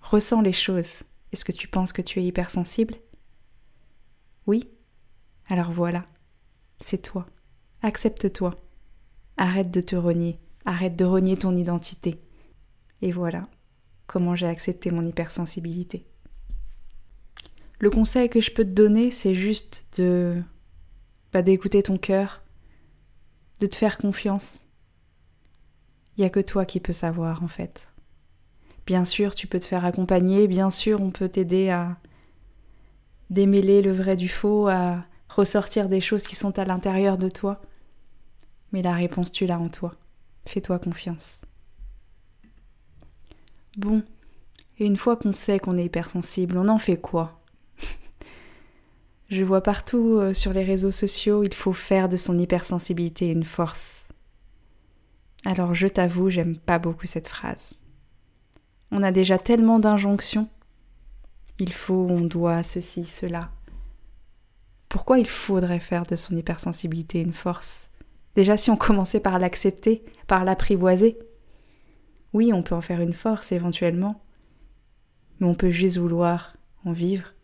ressens 0.00 0.40
les 0.40 0.52
choses. 0.52 1.04
Est-ce 1.30 1.44
que 1.44 1.52
tu 1.52 1.68
penses 1.68 1.92
que 1.92 2.02
tu 2.02 2.18
es 2.18 2.24
hypersensible? 2.24 2.96
Oui 4.48 4.68
Alors 5.46 5.70
voilà, 5.70 6.04
c'est 6.80 7.00
toi. 7.00 7.28
Accepte-toi. 7.82 8.56
Arrête 9.36 9.70
de 9.70 9.80
te 9.80 9.94
renier, 9.94 10.40
arrête 10.64 10.96
de 10.96 11.04
renier 11.04 11.36
ton 11.36 11.54
identité. 11.54 12.20
Et 13.02 13.12
voilà 13.12 13.48
comment 14.08 14.34
j'ai 14.34 14.48
accepté 14.48 14.90
mon 14.90 15.04
hypersensibilité. 15.04 16.08
Le 17.78 17.90
conseil 17.90 18.28
que 18.28 18.40
je 18.40 18.50
peux 18.50 18.64
te 18.64 18.70
donner, 18.70 19.12
c'est 19.12 19.36
juste 19.36 19.86
de 19.96 20.42
bah, 21.32 21.42
d'écouter 21.42 21.84
ton 21.84 21.98
cœur, 21.98 22.42
de 23.60 23.68
te 23.68 23.76
faire 23.76 23.96
confiance, 23.96 24.65
il 26.16 26.20
n'y 26.20 26.26
a 26.26 26.30
que 26.30 26.40
toi 26.40 26.64
qui 26.64 26.80
peux 26.80 26.92
savoir 26.92 27.42
en 27.42 27.48
fait. 27.48 27.88
Bien 28.86 29.04
sûr, 29.04 29.34
tu 29.34 29.46
peux 29.46 29.58
te 29.58 29.64
faire 29.64 29.84
accompagner, 29.84 30.46
bien 30.46 30.70
sûr, 30.70 31.02
on 31.02 31.10
peut 31.10 31.28
t'aider 31.28 31.70
à 31.70 31.96
démêler 33.30 33.82
le 33.82 33.92
vrai 33.92 34.16
du 34.16 34.28
faux, 34.28 34.68
à 34.68 35.04
ressortir 35.28 35.88
des 35.88 36.00
choses 36.00 36.26
qui 36.26 36.36
sont 36.36 36.58
à 36.58 36.64
l'intérieur 36.64 37.18
de 37.18 37.28
toi. 37.28 37.60
Mais 38.72 38.82
la 38.82 38.94
réponse, 38.94 39.32
tu 39.32 39.46
l'as 39.46 39.58
en 39.58 39.68
toi. 39.68 39.92
Fais-toi 40.46 40.78
confiance. 40.78 41.40
Bon, 43.76 44.02
et 44.78 44.86
une 44.86 44.96
fois 44.96 45.16
qu'on 45.16 45.32
sait 45.32 45.58
qu'on 45.58 45.76
est 45.76 45.84
hypersensible, 45.84 46.56
on 46.56 46.68
en 46.68 46.78
fait 46.78 46.96
quoi? 46.96 47.40
Je 49.28 49.42
vois 49.42 49.62
partout 49.62 50.18
euh, 50.18 50.32
sur 50.32 50.52
les 50.52 50.64
réseaux 50.64 50.92
sociaux, 50.92 51.42
il 51.42 51.54
faut 51.54 51.72
faire 51.72 52.08
de 52.08 52.16
son 52.16 52.38
hypersensibilité 52.38 53.30
une 53.30 53.44
force. 53.44 54.05
Alors 55.46 55.74
je 55.74 55.86
t'avoue, 55.86 56.28
j'aime 56.28 56.56
pas 56.56 56.80
beaucoup 56.80 57.06
cette 57.06 57.28
phrase. 57.28 57.74
On 58.90 59.04
a 59.04 59.12
déjà 59.12 59.38
tellement 59.38 59.78
d'injonctions. 59.78 60.48
il 61.60 61.72
faut, 61.72 62.08
on 62.10 62.22
doit, 62.22 62.64
ceci, 62.64 63.04
cela. 63.04 63.52
Pourquoi 64.88 65.20
il 65.20 65.28
faudrait 65.28 65.78
faire 65.78 66.02
de 66.02 66.16
son 66.16 66.36
hypersensibilité 66.36 67.20
une 67.20 67.32
force? 67.32 67.90
Déjà 68.34 68.56
si 68.56 68.72
on 68.72 68.76
commençait 68.76 69.20
par 69.20 69.38
l'accepter, 69.38 70.04
par 70.26 70.44
l'apprivoiser. 70.44 71.16
Oui, 72.32 72.52
on 72.52 72.64
peut 72.64 72.74
en 72.74 72.80
faire 72.80 73.00
une 73.00 73.12
force 73.12 73.52
éventuellement, 73.52 74.20
mais 75.38 75.46
on 75.46 75.54
peut 75.54 75.70
juste 75.70 75.98
vouloir 75.98 76.56
en 76.84 76.90
vivre. 76.90 77.34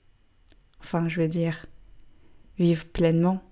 Enfin, 0.81 1.07
je 1.07 1.21
veux 1.21 1.29
dire, 1.29 1.67
vivre 2.59 2.85
pleinement, 2.85 3.45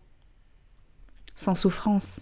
sans 1.36 1.54
souffrance. 1.54 2.20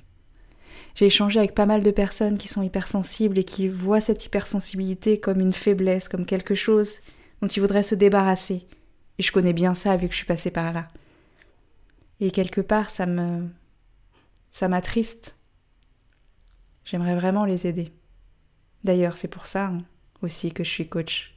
J'ai 0.98 1.06
échangé 1.06 1.38
avec 1.38 1.54
pas 1.54 1.64
mal 1.64 1.84
de 1.84 1.92
personnes 1.92 2.38
qui 2.38 2.48
sont 2.48 2.62
hypersensibles 2.62 3.38
et 3.38 3.44
qui 3.44 3.68
voient 3.68 4.00
cette 4.00 4.26
hypersensibilité 4.26 5.20
comme 5.20 5.38
une 5.38 5.52
faiblesse, 5.52 6.08
comme 6.08 6.26
quelque 6.26 6.56
chose 6.56 6.96
dont 7.40 7.46
ils 7.46 7.60
voudraient 7.60 7.84
se 7.84 7.94
débarrasser. 7.94 8.66
Et 9.16 9.22
je 9.22 9.30
connais 9.30 9.52
bien 9.52 9.74
ça 9.74 9.96
vu 9.96 10.08
que 10.08 10.12
je 10.12 10.16
suis 10.16 10.26
passée 10.26 10.50
par 10.50 10.72
là. 10.72 10.88
Et 12.18 12.32
quelque 12.32 12.60
part, 12.60 12.90
ça 12.90 13.06
me. 13.06 13.46
ça 14.50 14.66
m'attriste. 14.66 15.36
J'aimerais 16.84 17.14
vraiment 17.14 17.44
les 17.44 17.68
aider. 17.68 17.92
D'ailleurs, 18.82 19.16
c'est 19.16 19.28
pour 19.28 19.46
ça 19.46 19.66
hein, 19.66 19.78
aussi 20.20 20.50
que 20.50 20.64
je 20.64 20.70
suis 20.70 20.88
coach. 20.88 21.32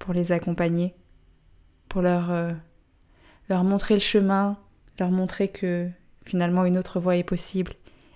Pour 0.00 0.14
les 0.14 0.32
accompagner, 0.32 0.96
pour 1.88 2.02
leur, 2.02 2.32
euh, 2.32 2.52
leur 3.48 3.62
montrer 3.62 3.94
le 3.94 4.00
chemin, 4.00 4.58
leur 4.98 5.12
montrer 5.12 5.46
que 5.46 5.88
finalement 6.24 6.64
une 6.64 6.76
autre 6.76 6.98
voie 6.98 7.14
est 7.14 7.22
possible 7.22 7.70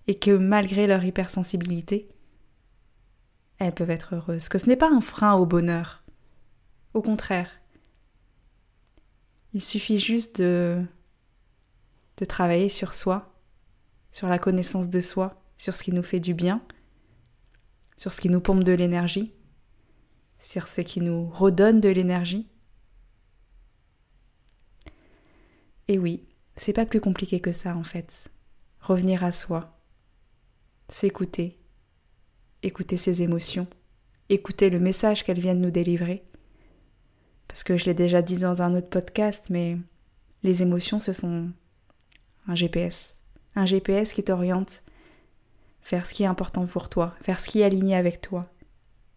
et 0.07 0.19
que 0.19 0.31
malgré 0.31 0.87
leur 0.87 1.05
hypersensibilité, 1.05 2.09
elles 3.59 3.75
peuvent 3.75 3.91
être 3.91 4.15
heureuses, 4.15 4.49
que 4.49 4.59
ce 4.59 4.67
n'est 4.67 4.77
pas 4.77 4.91
un 4.91 5.01
frein 5.01 5.35
au 5.35 5.47
bonheur. 5.47 6.03
Au 6.95 7.03
contraire, 7.03 7.51
il 9.53 9.63
suffit 9.63 9.99
juste 9.99 10.41
de, 10.41 10.83
de 12.17 12.25
travailler 12.25 12.69
sur 12.69 12.95
soi, 12.95 13.35
sur 14.13 14.29
la 14.29 14.39
connaissance 14.39 14.89
de 14.89 15.01
soi, 15.01 15.43
sur 15.59 15.75
ce 15.75 15.83
qui 15.83 15.93
nous 15.93 16.03
fait 16.03 16.21
du 16.21 16.35
bien, 16.35 16.63
sur 17.97 18.13
ce 18.13 18.21
qui 18.21 18.31
nous 18.31 18.41
pompe 18.41 18.65
de 18.65 18.73
l'énergie, 18.73 19.35
sur 20.39 20.69
ce 20.69 20.81
qui 20.81 21.01
nous 21.01 21.29
redonne 21.29 21.81
de 21.81 21.91
l'énergie. 21.91 22.49
Et 25.89 25.99
oui, 25.99 26.25
c'est 26.57 26.73
pas 26.73 26.87
plus 26.87 27.01
compliqué 27.01 27.41
que 27.41 27.53
ça 27.53 27.77
en 27.77 27.85
fait. 27.85 28.31
Revenir 28.81 29.25
à 29.25 29.33
soi, 29.33 29.80
s'écouter, 30.91 31.59
écouter 32.63 32.97
ses 32.97 33.23
émotions, 33.23 33.67
écouter 34.29 34.71
le 34.71 34.81
message 34.81 35.25
qu'elles 35.25 35.41
viennent 35.41 35.61
nous 35.61 35.71
délivrer. 35.71 36.25
Parce 37.49 37.63
que 37.63 37.77
je 37.77 37.87
l'ai 37.87 37.95
déjà 37.95 38.23
dit 38.23 38.39
dans 38.39 38.63
un 38.63 38.75
autre 38.75 38.91
podcast, 38.91 39.47
mais 39.51 39.79
les 40.43 40.63
émotions, 40.63 41.01
ce 41.01 41.13
sont 41.13 41.51
un 42.47 42.55
GPS. 42.55 43.15
Un 43.55 43.67
GPS 43.67 44.13
qui 44.13 44.23
t'oriente 44.23 44.83
vers 45.91 46.07
ce 46.07 46.15
qui 46.15 46.23
est 46.23 46.27
important 46.27 46.67
pour 46.67 46.89
toi, 46.89 47.15
vers 47.25 47.41
ce 47.41 47.49
qui 47.49 47.61
est 47.61 47.65
aligné 47.65 47.97
avec 47.97 48.21
toi 48.21 48.49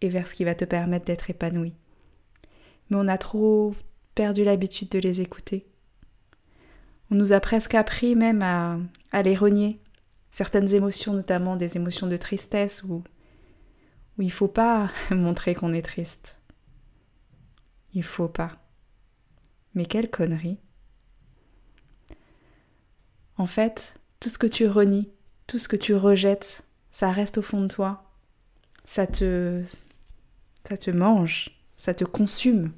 et 0.00 0.08
vers 0.08 0.26
ce 0.26 0.34
qui 0.34 0.44
va 0.44 0.54
te 0.54 0.64
permettre 0.64 1.04
d'être 1.04 1.30
épanoui. 1.30 1.74
Mais 2.90 2.96
on 2.96 3.08
a 3.08 3.18
trop 3.18 3.74
perdu 4.14 4.44
l'habitude 4.44 4.88
de 4.88 4.98
les 4.98 5.20
écouter. 5.20 5.66
On 7.10 7.16
nous 7.16 7.32
a 7.32 7.40
presque 7.40 7.74
appris 7.74 8.16
même 8.16 8.42
à, 8.42 8.78
à 9.12 9.22
les 9.22 9.34
renier, 9.34 9.78
certaines 10.34 10.74
émotions, 10.74 11.14
notamment 11.14 11.54
des 11.54 11.76
émotions 11.76 12.08
de 12.08 12.16
tristesse 12.16 12.82
où, 12.82 13.04
où 14.18 14.22
il 14.22 14.32
faut 14.32 14.48
pas 14.48 14.90
montrer 15.10 15.54
qu'on 15.54 15.72
est 15.72 15.86
triste. 15.86 16.40
Il 17.92 18.02
faut 18.02 18.28
pas. 18.28 18.50
Mais 19.74 19.86
quelle 19.86 20.10
connerie. 20.10 20.58
En 23.36 23.46
fait, 23.46 23.94
tout 24.18 24.28
ce 24.28 24.38
que 24.38 24.48
tu 24.48 24.66
renies, 24.66 25.08
tout 25.46 25.60
ce 25.60 25.68
que 25.68 25.76
tu 25.76 25.94
rejettes, 25.94 26.64
ça 26.90 27.12
reste 27.12 27.38
au 27.38 27.42
fond 27.42 27.60
de 27.60 27.68
toi. 27.68 28.10
Ça 28.84 29.06
te 29.06 29.62
ça 30.68 30.76
te 30.76 30.90
mange, 30.90 31.50
ça 31.76 31.94
te 31.94 32.04
consume. 32.04 32.72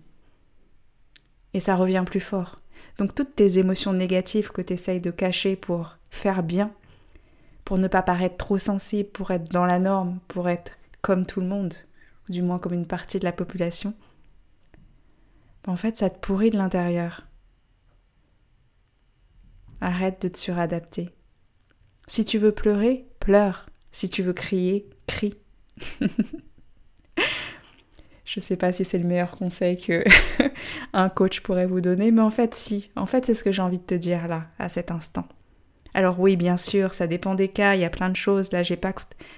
Et 1.55 1.61
ça 1.61 1.75
revient 1.75 2.05
plus 2.05 2.21
fort. 2.21 2.61
Donc 2.99 3.15
toutes 3.15 3.35
tes 3.35 3.59
émotions 3.59 3.95
négatives 3.95 4.51
que 4.51 4.61
tu 4.61 4.75
essayes 4.75 5.01
de 5.01 5.11
cacher 5.11 5.57
pour 5.57 5.97
faire 6.11 6.43
bien, 6.43 6.71
pour 7.67 7.77
ne 7.79 7.89
pas 7.89 8.01
paraître 8.01 8.37
trop 8.37 8.59
sensible, 8.59 9.11
pour 9.11 9.33
être 9.33 9.51
dans 9.51 9.67
la 9.67 9.81
norme, 9.81 10.21
pour 10.29 10.49
être 10.49 10.73
comme 11.03 11.27
tout 11.27 11.41
le 11.41 11.49
monde, 11.49 11.75
ou 12.29 12.33
du 12.33 12.41
moins 12.41 12.61
comme 12.61 12.75
une 12.75 12.87
partie 12.87 13.19
de 13.19 13.25
la 13.25 13.33
population, 13.33 13.93
en 15.67 15.75
fait, 15.75 15.97
ça 15.97 16.09
te 16.09 16.19
pourrit 16.21 16.51
de 16.51 16.57
l'intérieur. 16.57 17.27
Arrête 19.81 20.23
de 20.23 20.29
te 20.29 20.39
suradapter. 20.39 21.11
Si 22.07 22.25
tu 22.25 22.39
veux 22.39 22.53
pleurer, 22.53 23.09
pleure. 23.19 23.67
Si 23.91 24.09
tu 24.09 24.23
veux 24.23 24.33
crier, 24.33 24.89
crie. 25.09 25.35
Je 28.25 28.39
sais 28.39 28.57
pas 28.57 28.73
si 28.73 28.85
c'est 28.85 28.99
le 28.99 29.07
meilleur 29.07 29.33
conseil 29.33 29.77
que 29.77 30.05
un 30.93 31.09
coach 31.09 31.41
pourrait 31.41 31.67
vous 31.67 31.81
donner, 31.81 32.13
mais 32.13 32.23
en 32.23 32.31
fait 32.31 32.55
si. 32.55 32.93
En 32.95 33.07
fait, 33.07 33.27
c'est 33.27 33.35
ce 33.35 33.43
que 33.43 33.51
j'ai 33.51 33.63
envie 33.63 33.79
de 33.79 33.85
te 33.85 33.95
dire 33.97 34.29
là, 34.29 34.47
à 34.61 34.69
cet 34.69 34.93
instant. 34.93 35.27
Alors 35.97 36.21
oui, 36.21 36.37
bien 36.37 36.59
sûr, 36.59 36.93
ça 36.93 37.07
dépend 37.07 37.35
des 37.35 37.49
cas, 37.49 37.75
il 37.75 37.81
y 37.81 37.85
a 37.87 37.89
plein 37.89 38.11
de 38.11 38.17
choses, 38.17 38.53
là 38.53 38.63
j'ai 38.63 38.77
pas, 38.77 38.93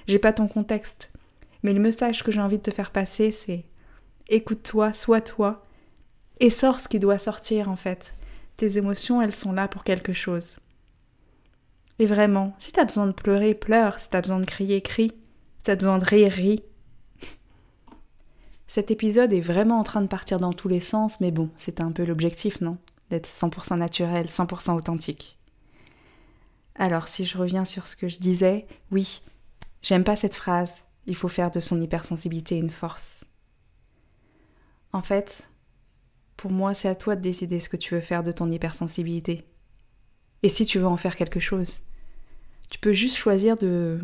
j'ai 0.09 0.19
pas 0.19 0.33
ton 0.33 0.49
contexte. 0.49 1.12
Mais 1.62 1.73
le 1.73 1.79
message 1.79 2.25
que 2.25 2.33
j'ai 2.33 2.41
envie 2.41 2.59
de 2.59 2.62
te 2.65 2.75
faire 2.75 2.91
passer, 2.91 3.31
c'est 3.31 3.65
écoute-toi, 4.29 4.93
sois 4.93 5.21
toi, 5.21 5.65
et 6.41 6.50
sors 6.50 6.81
ce 6.81 6.88
qui 6.88 6.99
doit 6.99 7.17
sortir 7.17 7.69
en 7.69 7.77
fait. 7.77 8.17
Tes 8.57 8.77
émotions, 8.77 9.23
elles 9.23 9.37
sont 9.37 9.53
là 9.53 9.69
pour 9.69 9.85
quelque 9.85 10.12
chose. 10.12 10.59
Et 12.00 12.07
vraiment, 12.07 12.57
si 12.59 12.73
t'as 12.73 12.85
besoin 12.85 13.07
de 13.07 13.12
pleurer, 13.12 13.55
pleure, 13.55 14.00
si 14.00 14.11
t'as 14.11 14.21
besoin 14.21 14.41
de 14.41 14.45
crier, 14.45 14.81
crie, 14.83 15.12
si 15.59 15.62
t'as 15.62 15.77
besoin 15.77 15.99
de 15.99 16.05
rire, 16.05 16.33
ris. 16.33 16.65
Cet 18.67 18.91
épisode 18.91 19.33
est 19.33 19.41
vraiment 19.41 19.79
en 19.79 19.85
train 19.85 20.03
de 20.03 20.09
partir 20.09 20.41
dans 20.41 20.53
tous 20.53 20.67
les 20.67 20.81
sens, 20.81 21.21
mais 21.21 21.31
bon, 21.31 21.50
c'est 21.57 21.81
un 21.81 21.93
peu 21.93 22.05
l'objectif, 22.05 22.61
non? 22.61 22.79
D'être 23.11 23.29
100% 23.29 23.79
naturel, 23.79 24.27
100% 24.27 24.75
authentique. 24.75 25.38
Alors, 26.78 27.08
si 27.08 27.26
je 27.26 27.37
reviens 27.37 27.64
sur 27.64 27.88
ce 27.88 27.97
que 27.97 28.08
je 28.08 28.20
disais, 28.20 28.66
oui, 28.92 29.20
j'aime 29.82 30.04
pas 30.04 30.14
cette 30.14 30.35
phrase. 30.35 30.73
Il 31.06 31.16
faut 31.16 31.28
faire 31.28 31.50
de 31.50 31.58
son 31.58 31.80
hypersensibilité 31.80 32.56
une 32.56 32.70
force. 32.70 33.25
En 34.92 35.02
fait, 35.02 35.49
pour 36.37 36.52
moi, 36.52 36.75
c'est 36.75 36.88
à 36.88 36.94
toi 36.94 37.16
de 37.16 37.20
décider 37.20 37.58
ce 37.58 37.68
que 37.68 37.76
tu 37.76 37.94
veux 37.94 38.00
faire 38.00 38.23
de 38.23 38.30
ton 38.30 38.49
hypersensibilité. 38.49 39.44
Et 40.44 40.49
si 40.49 40.64
tu 40.64 40.78
veux 40.78 40.87
en 40.87 40.97
faire 40.97 41.16
quelque 41.16 41.40
chose, 41.40 41.80
tu 42.70 42.78
peux 42.78 42.92
juste 42.92 43.16
choisir 43.16 43.56
de 43.56 43.99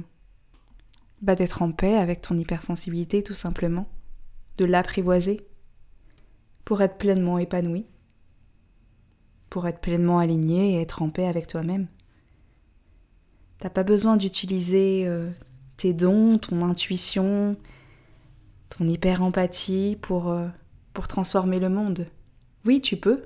bah, 1.23 1.37
d'être 1.37 1.63
en 1.63 1.71
paix 1.71 1.95
avec 1.97 2.23
ton 2.23 2.37
hypersensibilité 2.37 3.23
tout 3.23 3.35
simplement, 3.35 3.89
de 4.57 4.65
l'apprivoiser 4.65 5.47
pour 6.65 6.83
être 6.83 6.99
pleinement 6.99 7.39
épanoui, 7.39 7.87
pour 9.49 9.69
être 9.69 9.81
pleinement 9.81 10.19
aligné 10.19 10.75
et 10.75 10.81
être 10.81 11.03
en 11.03 11.11
paix 11.11 11.27
avec 11.27 11.47
toi-même. 11.47 11.87
T'as 13.65 13.71
pas 13.71 13.83
besoin 13.83 14.19
d'utiliser 14.19 15.05
euh, 15.07 15.31
tes 15.79 15.95
dons, 15.95 16.37
ton 16.37 16.61
intuition, 16.61 17.57
ton 18.69 18.87
hyper-empathie 18.87 19.97
pour, 20.03 20.29
euh, 20.29 20.49
pour 20.93 21.09
transformer 21.09 21.59
le 21.59 21.71
monde. 21.71 22.07
Oui, 22.67 22.83
tu 22.83 22.99
peux. 22.99 23.23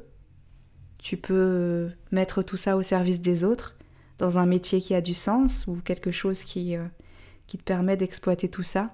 Tu 0.99 1.16
peux 1.16 1.35
euh, 1.35 1.88
mettre 2.12 2.45
tout 2.45 2.57
ça 2.57 2.76
au 2.76 2.83
service 2.83 3.21
des 3.21 3.42
autres, 3.42 3.75
dans 4.18 4.38
un 4.38 4.47
métier 4.47 4.80
qui 4.80 4.95
a 4.95 5.00
du 5.00 5.12
sens 5.12 5.66
ou 5.66 5.80
quelque 5.85 6.12
chose 6.12 6.45
qui, 6.45 6.76
qui 7.49 7.59
te 7.59 7.64
permet 7.64 7.97
d'exploiter 7.97 8.49
tout 8.49 8.62
ça. 8.62 8.90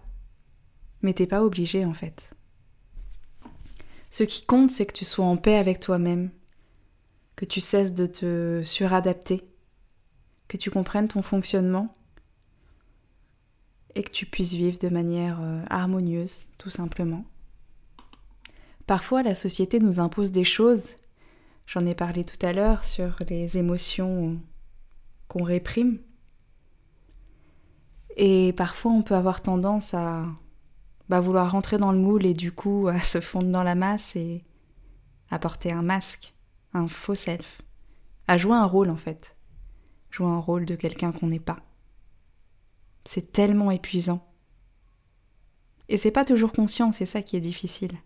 Mais 1.03 1.13
t'es 1.13 1.27
pas 1.27 1.45
obligé 1.45 1.85
en 1.85 1.93
fait. 1.93 2.31
Ce 4.11 4.23
qui 4.23 4.47
compte, 4.47 4.71
c'est 4.71 4.87
que 4.87 4.95
tu 4.95 5.05
sois 5.05 5.27
en 5.27 5.37
paix 5.37 5.59
avec 5.59 5.79
toi-même, 5.79 6.31
que 7.37 7.45
tu 7.45 7.61
cesses 7.61 7.93
de 7.93 8.07
te 8.07 8.63
suradapter 8.65 9.45
que 10.49 10.57
tu 10.57 10.71
comprennes 10.71 11.09
ton 11.09 11.23
fonctionnement 11.23 11.95
et 13.95 14.03
que 14.03 14.11
tu 14.11 14.27
puisses 14.27 14.55
vivre 14.55 14.79
de 14.79 14.89
manière 14.89 15.41
euh, 15.41 15.63
harmonieuse, 15.71 16.45
tout 16.59 16.71
simplement. 16.71 17.25
Parfois, 18.87 19.23
la 19.23 19.35
société 19.35 19.79
nous 19.79 20.01
impose 20.01 20.33
des 20.33 20.45
choses. 20.45 20.93
J'en 21.67 21.87
ai 21.87 21.95
parlé 21.95 22.25
tout 22.25 22.45
à 22.45 22.53
l'heure 22.53 22.85
sur 22.85 23.17
les 23.29 23.57
émotions 23.57 24.39
qu'on 25.29 25.45
réprime. 25.45 25.99
Et 28.17 28.53
parfois, 28.53 28.93
on 28.93 29.03
peut 29.03 29.15
avoir 29.15 29.41
tendance 29.41 29.95
à 29.95 30.27
bah, 31.09 31.21
vouloir 31.21 31.51
rentrer 31.51 31.79
dans 31.79 31.93
le 31.93 31.99
moule 31.99 32.27
et 32.27 32.35
du 32.35 32.53
coup 32.53 32.89
à 32.89 32.99
se 32.99 33.21
fondre 33.21 33.51
dans 33.51 33.63
la 33.63 33.75
masse 33.75 34.17
et 34.17 34.45
à 35.31 35.39
porter 35.39 35.73
un 35.73 35.83
masque, 35.83 36.35
un 36.73 36.87
faux 36.89 37.15
self, 37.15 37.63
à 38.29 38.37
jouer 38.37 38.55
un 38.55 38.67
rôle 38.67 38.91
en 38.91 38.97
fait 38.97 39.34
jouer 40.15 40.29
un 40.29 40.39
rôle 40.39 40.65
de 40.65 40.77
quelqu'un 40.77 41.11
qu'on 41.11 41.27
n'est 41.27 41.41
pas. 41.41 41.59
C'est 43.05 43.33
tellement 43.33 43.73
épuisant. 43.73 44.25
Et 45.89 45.97
c'est 45.97 46.13
pas 46.13 46.25
toujours 46.25 46.53
conscient, 46.53 46.93
c'est 46.93 47.05
ça 47.05 47.21
qui 47.21 47.37
est 47.37 47.41
difficile. 47.41 47.99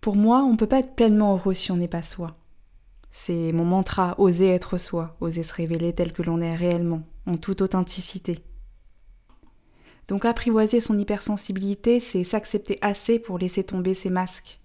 Pour 0.00 0.16
moi, 0.16 0.42
on 0.42 0.56
peut 0.56 0.66
pas 0.66 0.78
être 0.78 0.96
pleinement 0.96 1.34
heureux 1.34 1.52
si 1.52 1.70
on 1.70 1.76
n'est 1.76 1.86
pas 1.86 2.02
soi. 2.02 2.38
C'est 3.10 3.52
mon 3.52 3.66
mantra, 3.66 4.18
oser 4.18 4.48
être 4.48 4.78
soi, 4.78 5.16
oser 5.20 5.42
se 5.42 5.52
révéler 5.52 5.92
tel 5.92 6.14
que 6.14 6.22
l'on 6.22 6.40
est 6.40 6.56
réellement, 6.56 7.02
en 7.26 7.36
toute 7.36 7.60
authenticité. 7.60 8.42
Donc 10.08 10.24
apprivoiser 10.24 10.80
son 10.80 10.98
hypersensibilité, 10.98 12.00
c'est 12.00 12.24
s'accepter 12.24 12.78
assez 12.80 13.18
pour 13.18 13.38
laisser 13.38 13.64
tomber 13.64 13.92
ces 13.92 14.10
masques 14.10 14.60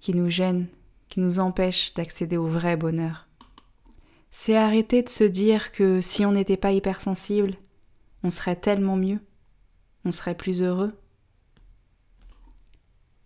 qui 0.00 0.12
nous 0.12 0.28
gênent, 0.28 0.68
qui 1.12 1.20
nous 1.20 1.40
empêchent 1.40 1.92
d'accéder 1.92 2.38
au 2.38 2.46
vrai 2.46 2.74
bonheur. 2.74 3.28
C'est 4.30 4.56
arrêter 4.56 5.02
de 5.02 5.10
se 5.10 5.24
dire 5.24 5.70
que 5.70 6.00
si 6.00 6.24
on 6.24 6.32
n'était 6.32 6.56
pas 6.56 6.72
hypersensible, 6.72 7.58
on 8.22 8.30
serait 8.30 8.56
tellement 8.56 8.96
mieux, 8.96 9.20
on 10.06 10.12
serait 10.12 10.34
plus 10.34 10.62
heureux. 10.62 10.98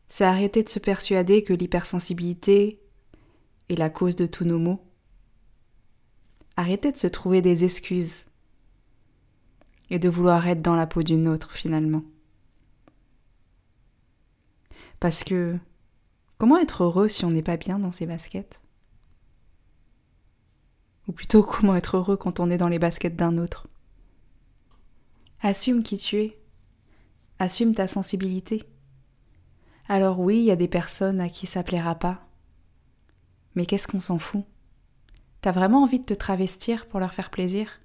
C'est 0.09 0.25
arrêter 0.25 0.65
de 0.65 0.69
se 0.69 0.81
persuader 0.81 1.45
que 1.45 1.53
l'hypersensibilité 1.53 2.81
est 3.69 3.77
la 3.77 3.89
cause 3.89 4.17
de 4.17 4.27
tous 4.27 4.45
nos 4.45 4.59
maux. 4.59 4.85
Arrêter 6.57 6.91
de 6.91 6.97
se 6.97 7.07
trouver 7.07 7.41
des 7.41 7.63
excuses 7.63 8.27
et 9.91 10.01
de 10.01 10.09
vouloir 10.09 10.49
être 10.49 10.61
dans 10.61 10.75
la 10.75 10.89
peau 10.89 11.05
d'une 11.05 11.29
autre 11.29 11.53
finalement. 11.53 12.03
Parce 14.99 15.23
que 15.23 15.57
comment 16.39 16.59
être 16.59 16.85
heureux 16.85 17.09
si 17.09 17.25
on 17.25 17.31
n'est 17.31 17.43
pas 17.43 17.57
bien 17.57 17.79
dans 17.79 17.93
ses 17.93 18.07
baskets? 18.07 18.63
Ou 21.09 21.13
plutôt 21.13 21.43
comment 21.45 21.77
être 21.77 21.97
heureux 21.97 22.17
quand 22.17 22.41
on 22.41 22.51
est 22.51 22.59
dans 22.59 22.69
les 22.69 22.79
baskets 22.79 23.17
d'un 23.17 23.39
autre? 23.39 23.69
Assume 25.41 25.83
qui 25.83 25.99
tu 25.99 26.17
es. 26.17 26.39
Assume 27.39 27.75
ta 27.75 27.87
sensibilité. 27.87 28.65
Alors 29.89 30.19
oui, 30.19 30.39
il 30.39 30.45
y 30.45 30.51
a 30.51 30.57
des 30.57 30.69
personnes 30.69 31.21
à 31.21 31.29
qui 31.29 31.47
ça 31.47 31.63
plaira 31.63 31.95
pas. 31.95 32.27
Mais 33.55 33.67
qu'est-ce 33.67 33.87
qu'on 33.87 34.01
s'en 34.01 34.19
fout? 34.19 34.45
T'as 35.41 35.53
vraiment 35.53 35.83
envie 35.83 36.01
de 36.01 36.05
te 36.05 36.15
travestir 36.15 36.87
pour 36.87 36.99
leur 36.99 37.15
faire 37.15 37.31
plaisir? 37.31 37.81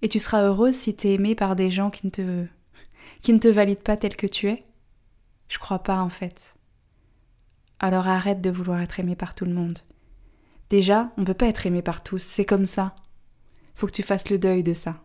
Et 0.00 0.08
tu 0.08 0.18
seras 0.18 0.42
heureuse 0.42 0.76
si 0.76 0.94
t'es 0.94 1.14
aimée 1.14 1.34
par 1.34 1.56
des 1.56 1.70
gens 1.70 1.90
qui 1.90 2.06
ne 2.06 2.10
te 2.10 2.46
qui 3.22 3.32
ne 3.32 3.38
te 3.38 3.48
valident 3.48 3.82
pas 3.82 3.96
tel 3.96 4.16
que 4.16 4.26
tu 4.26 4.48
es? 4.48 4.64
Je 5.48 5.58
crois 5.58 5.80
pas 5.80 6.00
en 6.00 6.08
fait. 6.08 6.57
Alors 7.80 8.08
arrête 8.08 8.40
de 8.40 8.50
vouloir 8.50 8.80
être 8.80 8.98
aimé 8.98 9.14
par 9.14 9.34
tout 9.34 9.44
le 9.44 9.54
monde. 9.54 9.78
Déjà, 10.70 11.12
on 11.16 11.24
peut 11.24 11.34
pas 11.34 11.46
être 11.46 11.66
aimé 11.66 11.82
par 11.82 12.02
tous, 12.02 12.22
c'est 12.22 12.44
comme 12.44 12.66
ça. 12.66 12.94
Faut 13.74 13.86
que 13.86 13.92
tu 13.92 14.02
fasses 14.02 14.28
le 14.28 14.38
deuil 14.38 14.62
de 14.62 14.74
ça. 14.74 15.02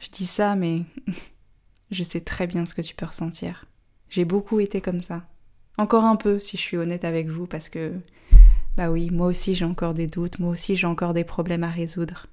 Je 0.00 0.10
dis 0.10 0.26
ça, 0.26 0.54
mais 0.56 0.82
je 1.90 2.02
sais 2.02 2.20
très 2.20 2.46
bien 2.46 2.66
ce 2.66 2.74
que 2.74 2.82
tu 2.82 2.94
peux 2.94 3.06
ressentir. 3.06 3.64
J'ai 4.08 4.24
beaucoup 4.24 4.60
été 4.60 4.80
comme 4.80 5.00
ça. 5.00 5.26
Encore 5.78 6.04
un 6.04 6.16
peu, 6.16 6.38
si 6.38 6.56
je 6.56 6.62
suis 6.62 6.76
honnête 6.76 7.04
avec 7.04 7.28
vous, 7.28 7.46
parce 7.46 7.68
que, 7.68 7.94
bah 8.76 8.90
oui, 8.90 9.10
moi 9.10 9.28
aussi 9.28 9.54
j'ai 9.54 9.64
encore 9.64 9.94
des 9.94 10.06
doutes, 10.06 10.38
moi 10.38 10.50
aussi 10.50 10.76
j'ai 10.76 10.86
encore 10.86 11.14
des 11.14 11.24
problèmes 11.24 11.64
à 11.64 11.70
résoudre. 11.70 12.26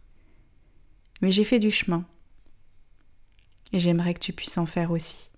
Mais 1.21 1.31
j'ai 1.31 1.43
fait 1.43 1.59
du 1.59 1.71
chemin. 1.71 2.05
Et 3.73 3.79
j'aimerais 3.79 4.13
que 4.13 4.19
tu 4.19 4.33
puisses 4.33 4.57
en 4.57 4.65
faire 4.65 4.91
aussi. 4.91 5.30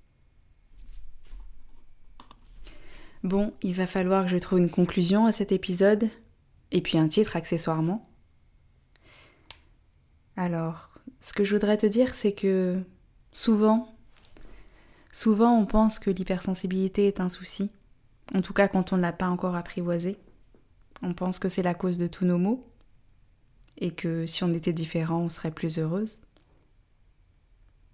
Bon, 3.24 3.54
il 3.62 3.74
va 3.74 3.88
falloir 3.88 4.24
que 4.24 4.28
je 4.28 4.38
trouve 4.38 4.60
une 4.60 4.70
conclusion 4.70 5.26
à 5.26 5.32
cet 5.32 5.54
épisode, 5.54 6.10
et 6.72 6.82
puis 6.82 6.98
un 6.98 7.08
titre 7.08 7.38
accessoirement. 7.38 8.06
Alors, 10.36 10.90
ce 11.22 11.32
que 11.32 11.46
je 11.46 11.56
voudrais 11.56 11.78
te 11.78 11.86
dire, 11.86 12.14
c'est 12.16 12.34
que 12.34 12.84
souvent, 13.32 13.96
souvent 15.14 15.58
on 15.58 15.66
pense 15.66 16.00
que 16.00 16.10
l'hypersensibilité 16.10 17.08
est 17.08 17.22
un 17.22 17.30
souci, 17.30 17.72
en 18.34 18.42
tout 18.42 18.54
cas 18.54 18.68
quand 18.68 18.92
on 18.92 18.98
ne 18.98 19.02
l'a 19.02 19.14
pas 19.14 19.30
encore 19.30 19.56
apprivoisé. 19.56 20.18
On 21.02 21.14
pense 21.14 21.40
que 21.40 21.48
c'est 21.48 21.64
la 21.64 21.74
cause 21.74 21.98
de 21.98 22.08
tous 22.08 22.26
nos 22.26 22.38
maux, 22.38 22.62
et 23.78 23.92
que 23.92 24.26
si 24.26 24.44
on 24.44 24.52
était 24.52 24.74
différent, 24.74 25.20
on 25.20 25.30
serait 25.30 25.52
plus 25.52 25.78
heureuse. 25.78 26.20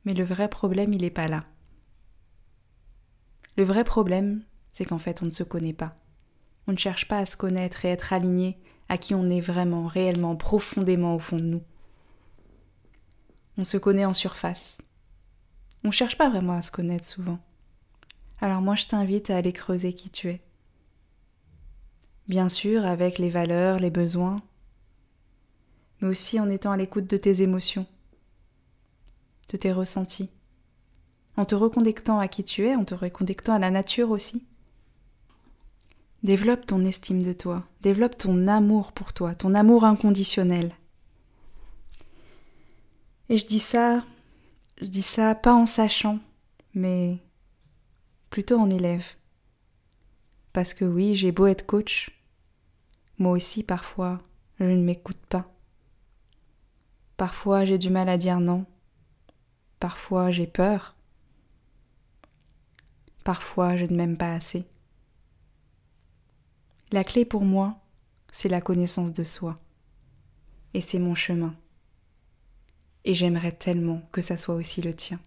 Mais 0.06 0.15
le 0.15 0.23
vrai 0.23 0.49
problème, 0.49 0.91
il 0.91 1.01
n'est 1.01 1.12
pas 1.12 1.27
là. 1.27 1.45
Le 3.58 3.63
vrai 3.63 3.84
problème, 3.84 4.43
c'est 4.73 4.86
qu'en 4.86 4.99
fait, 4.99 5.21
on 5.21 5.25
ne 5.25 5.32
se 5.32 5.43
connaît 5.43 5.73
pas. 5.73 5.95
On 6.67 6.71
ne 6.71 6.77
cherche 6.77 7.08
pas 7.08 7.17
à 7.17 7.25
se 7.25 7.36
connaître 7.36 7.86
et 7.86 7.89
être 7.89 8.13
aligné 8.13 8.60
à 8.89 8.97
qui 8.97 9.13
on 9.15 9.29
est 9.29 9.41
vraiment, 9.41 9.88
réellement, 9.88 10.36
profondément 10.36 11.15
au 11.15 11.19
fond 11.19 11.38
de 11.38 11.43
nous. 11.43 11.63
On 13.58 13.63
se 13.63 13.77
connaît 13.77 14.05
en 14.05 14.13
surface. 14.13 14.82
On 15.84 15.91
cherche 15.91 16.17
pas 16.17 16.29
vraiment 16.29 16.53
à 16.53 16.62
se 16.62 16.71
connaître 16.71 17.08
souvent. 17.08 17.39
Alors 18.41 18.62
moi 18.62 18.75
je 18.75 18.88
t'invite 18.88 19.29
à 19.29 19.38
aller 19.38 19.53
creuser 19.53 19.93
qui 19.93 20.10
tu 20.10 20.29
es. 20.29 20.41
Bien 22.27 22.49
sûr 22.49 22.86
avec 22.86 23.17
les 23.17 23.29
valeurs, 23.29 23.77
les 23.77 23.89
besoins, 23.89 24.41
mais 25.99 26.08
aussi 26.08 26.39
en 26.39 26.49
étant 26.49 26.71
à 26.71 26.77
l'écoute 26.77 27.08
de 27.08 27.17
tes 27.17 27.41
émotions, 27.41 27.86
de 29.49 29.58
tes 29.58 29.71
ressentis, 29.71 30.29
en 31.36 31.45
te 31.45 31.55
reconnectant 31.55 32.19
à 32.19 32.27
qui 32.27 32.43
tu 32.43 32.65
es, 32.65 32.75
en 32.75 32.86
te 32.86 32.95
reconnectant 32.95 33.53
à 33.53 33.60
la 33.60 33.71
nature 33.71 34.12
aussi. 34.12 34.45
Développe 36.23 36.65
ton 36.65 36.84
estime 36.84 37.21
de 37.21 37.32
toi, 37.32 37.65
développe 37.82 38.17
ton 38.17 38.47
amour 38.47 38.91
pour 38.91 39.13
toi, 39.13 39.36
ton 39.36 39.53
amour 39.53 39.86
inconditionnel. 39.86 40.73
Et 43.29 43.38
je 43.38 43.45
dis 43.45 43.60
ça, 43.60 44.03
je 44.82 44.88
dis 44.88 45.01
ça 45.01 45.34
pas 45.34 45.53
en 45.53 45.65
sachant, 45.65 46.19
mais 46.73 47.17
plutôt 48.29 48.60
en 48.60 48.69
élève. 48.69 49.05
Parce 50.51 50.73
que 50.73 50.84
oui, 50.84 51.15
j'ai 51.15 51.32
beau 51.32 51.47
être 51.47 51.65
coach, 51.65 52.12
moi 53.17 53.32
aussi 53.32 53.63
parfois 53.63 54.19
je 54.60 54.65
ne 54.65 54.84
m'écoute 54.84 55.25
pas. 55.29 55.49
Parfois 57.15 57.63
j'ai 57.63 57.77
du 57.77 57.89
mal 57.89 58.10
à 58.10 58.17
dire 58.17 58.41
non. 58.41 58.65
Parfois 59.79 60.32
j'ai 60.32 60.47
peur. 60.47 60.95
Parfois 63.23 63.77
je 63.77 63.86
ne 63.86 63.95
m'aime 63.95 64.17
pas 64.17 64.34
assez. 64.34 64.65
La 66.91 67.04
clé 67.04 67.25
pour 67.25 67.43
moi, 67.43 67.80
c'est 68.32 68.49
la 68.49 68.62
connaissance 68.62 69.13
de 69.13 69.23
soi. 69.23 69.58
Et 70.73 70.82
c'est 70.82 70.99
mon 70.99 71.15
chemin 71.15 71.56
et 73.06 73.13
j'aimerais 73.13 73.52
tellement 73.52 74.02
que 74.12 74.21
ça 74.21 74.38
soit 74.38 74.56
aussi 74.56 74.82
le 74.82 74.93
tien. 74.93 75.19